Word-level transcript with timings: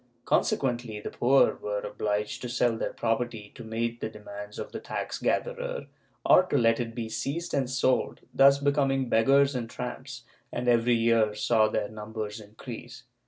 Consequently 0.25 0.99
the 0.99 1.11
poor 1.11 1.57
were 1.61 1.83
ol)liged 1.83 2.41
to 2.41 2.49
sell 2.49 2.75
their 2.75 2.91
property 2.91 3.51
to 3.53 3.63
meet 3.63 4.01
the 4.01 4.09
demands 4.09 4.57
of 4.57 4.71
the 4.71 4.79
tax 4.79 5.19
gatherer, 5.19 5.85
or 6.25 6.41
to 6.41 6.57
let 6.57 6.79
it 6.79 6.95
be 6.95 7.07
seized 7.07 7.53
and 7.53 7.69
sold, 7.69 8.19
thus 8.33 8.57
becoming 8.57 9.09
beggars 9.09 9.53
and 9.53 9.69
tramps, 9.69 10.23
and 10.51 10.67
every 10.67 10.95
year 10.95 11.35
saw 11.35 11.67
their 11.67 11.87
numbers 11.87 12.39
increase. 12.39 13.03